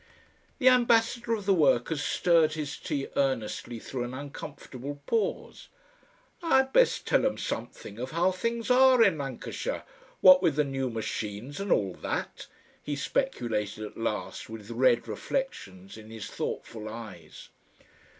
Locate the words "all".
11.71-11.93